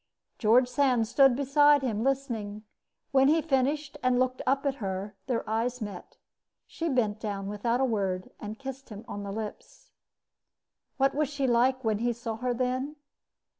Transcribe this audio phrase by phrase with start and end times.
[0.39, 2.63] George Sand stood beside him, listening.
[3.11, 6.17] When he finished and looked up at her, their eyes met.
[6.65, 9.91] She bent down without a word and kissed him on the lips.
[10.97, 12.95] What was she like when he saw her then?